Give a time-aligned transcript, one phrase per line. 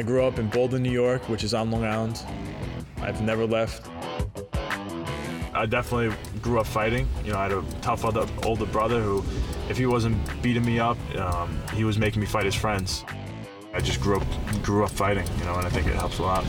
[0.00, 2.22] I grew up in Baldwin, New York, which is on Long Island.
[3.02, 3.86] I've never left.
[5.52, 7.06] I definitely grew up fighting.
[7.22, 9.22] You know, I had a tough other, older brother who,
[9.68, 13.04] if he wasn't beating me up, um, he was making me fight his friends.
[13.74, 14.26] I just grew up,
[14.62, 16.46] grew up fighting, you know, and I think it helps a lot.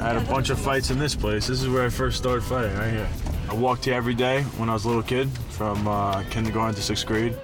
[0.00, 1.46] I had a bunch of fights in this place.
[1.46, 3.08] This is where I first started fighting, right here.
[3.48, 6.82] I walked here every day when I was a little kid, from uh, kindergarten to
[6.82, 7.38] sixth grade.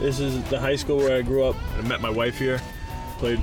[0.00, 1.56] This is the high school where I grew up.
[1.78, 2.60] I met my wife here.
[3.18, 3.40] Played,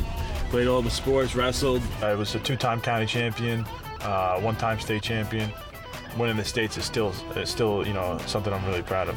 [0.50, 1.82] played all the sports, wrestled.
[2.02, 3.66] I was a two-time county champion,
[4.02, 5.52] uh, one-time state champion.
[6.18, 9.16] Winning the states is still, is still, you know, something I'm really proud of.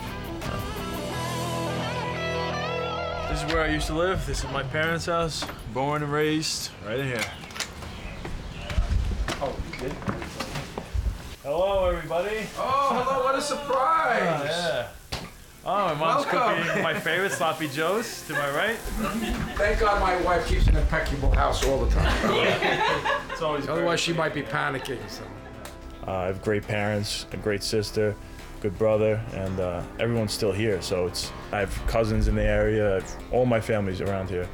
[3.29, 4.25] This is where I used to live.
[4.27, 5.45] This is my parents' house.
[5.73, 7.25] Born and raised right in here.
[9.41, 9.57] Oh,
[11.43, 12.47] Hello, everybody.
[12.57, 14.47] Oh, hello, what a surprise!
[14.47, 14.89] yeah.
[15.95, 16.65] My mom's Welcome.
[16.65, 18.77] cooking my favorite sloppy joes to my right.
[19.57, 22.13] Thank God my wife keeps an impeccable house all the time.
[23.31, 24.99] It's always Otherwise, she might be panicking.
[25.09, 25.23] So.
[26.07, 28.17] Uh, I have great parents, a great sister,
[28.61, 30.83] good brother, and uh, everyone's still here.
[30.83, 33.01] So it's I have cousins in the area.
[33.31, 34.49] All my family's around here.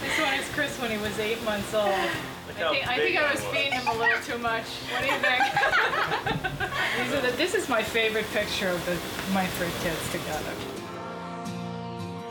[0.00, 1.86] This one is Chris when he was eight months old.
[1.86, 4.64] I think, I think I was feeding him a little too much.
[4.90, 5.42] What do you think?
[6.10, 8.92] These the, this is my favorite picture of the,
[9.32, 10.52] my three kids together.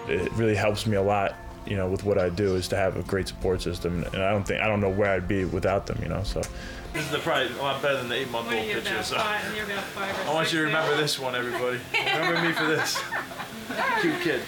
[0.08, 2.97] It really helps me a lot, you know, with what I do is to have
[2.97, 5.86] a great support system, and I don't think I don't know where I'd be without
[5.86, 6.23] them, you know.
[6.23, 6.41] So
[6.94, 8.80] this is the probably a lot better than the eight-month-old picture.
[8.80, 9.55] you about five?
[9.55, 10.80] You're about five or I want six you to now?
[10.81, 11.80] remember this one, everybody.
[11.93, 13.02] remember me for this.
[14.02, 14.41] Cute kid.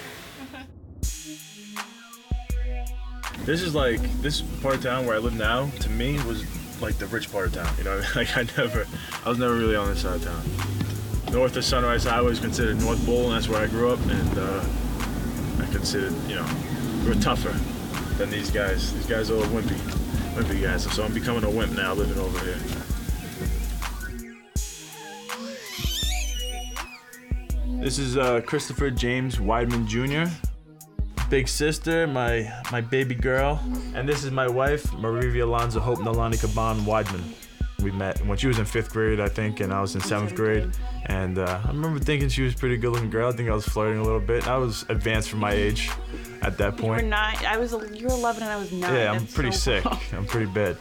[3.45, 5.69] This is like this part of town where I live now.
[5.81, 6.43] To me, was
[6.81, 7.73] like the rich part of town.
[7.77, 8.87] You know, like I never,
[9.25, 11.33] I was never really on this side of town.
[11.33, 13.99] North of Sunrise Highway is considered North Bowl, and that's where I grew up.
[13.99, 14.65] And uh,
[15.59, 16.45] I considered, you know,
[17.03, 17.53] we were tougher
[18.17, 18.93] than these guys.
[18.93, 19.77] These guys are all wimpy,
[20.35, 20.91] wimpy guys.
[20.91, 22.57] So I'm becoming a wimp now, living over here.
[27.81, 30.31] This is uh, Christopher James Weidman Jr.
[31.31, 33.57] Big sister, my my baby girl,
[33.95, 37.23] and this is my wife, Marivia Alonzo Hope Nalani Kaban Weidman.
[37.81, 40.35] We met when she was in fifth grade, I think, and I was in seventh
[40.35, 40.71] grade.
[41.05, 43.29] And uh, I remember thinking she was a pretty good-looking girl.
[43.29, 44.45] I think I was flirting a little bit.
[44.45, 45.89] I was advanced for my age
[46.41, 46.83] at that point.
[46.83, 47.07] You were point.
[47.07, 47.37] nine.
[47.47, 47.71] I was.
[47.71, 48.93] You were 11 and I was nine.
[48.93, 50.13] Yeah, I'm That's pretty so sick.
[50.13, 50.75] I'm pretty bad.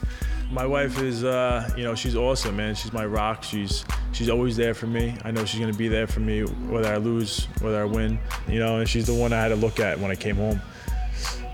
[0.51, 2.75] My wife is, uh, you know, she's awesome, man.
[2.75, 3.45] She's my rock.
[3.45, 5.17] She's she's always there for me.
[5.25, 8.19] I know she's gonna be there for me whether I lose, whether I win.
[8.49, 10.61] You know, and she's the one I had to look at when I came home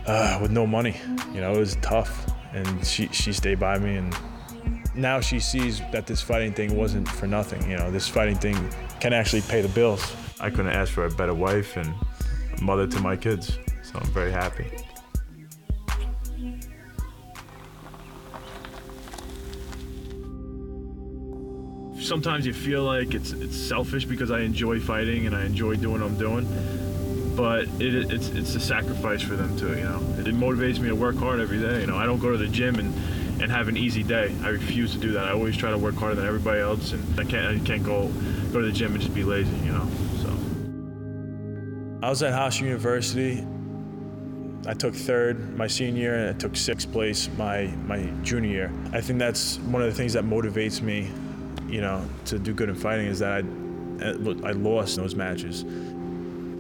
[0.07, 0.97] uh, with no money.
[1.33, 4.17] You know, it was tough, and she she stayed by me, and
[4.95, 7.69] now she sees that this fighting thing wasn't for nothing.
[7.71, 8.57] You know, this fighting thing
[9.01, 10.15] can actually pay the bills.
[10.41, 11.95] I couldn't ask for a better wife and
[12.63, 14.67] mother to my kids, so I'm very happy.
[22.07, 26.01] Sometimes you feel like it's it's selfish because I enjoy fighting and I enjoy doing
[26.01, 26.47] what I'm doing,
[27.37, 29.77] but it, it's it's a sacrifice for them too.
[29.77, 31.81] You know, it, motivates me to work hard every day.
[31.81, 32.95] You know, I don't go to the gym and
[33.43, 34.35] and have an easy day.
[34.43, 35.27] I refuse to do that.
[35.27, 38.09] I always try to work harder than everybody else, and I can't I can't go
[38.53, 39.57] go to the gym and just be lazy.
[39.65, 39.89] You know,
[40.23, 42.07] so.
[42.07, 43.45] I was at Haas University.
[44.67, 48.73] I took third my senior year, and I took sixth place my my junior year.
[48.93, 51.11] I think that's one of the things that motivates me,
[51.69, 55.65] you know, to do good in fighting is that I I lost those matches.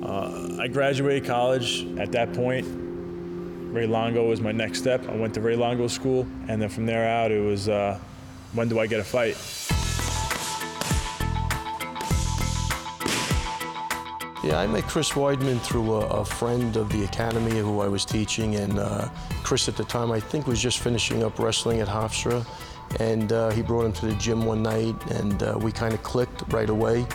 [0.02, 2.66] Uh, I graduated college at that point.
[3.72, 5.06] Ray Longo was my next step.
[5.08, 7.98] I went to Ray Longo School, and then from there out, it was uh,
[8.52, 9.36] when do I get a fight?
[14.46, 18.04] Yeah, I met Chris Weidman through a, a friend of the academy who I was
[18.04, 19.08] teaching, and uh,
[19.42, 22.46] Chris at the time I think was just finishing up wrestling at Hofstra,
[23.00, 26.02] and uh, he brought him to the gym one night, and uh, we kind of
[26.02, 27.06] clicked right away.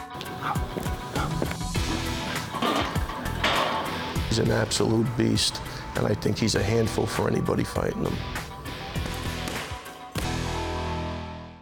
[4.30, 5.62] He's an absolute beast,
[5.96, 8.41] and I think he's a handful for anybody fighting him.